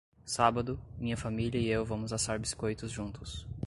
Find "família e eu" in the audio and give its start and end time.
1.15-1.85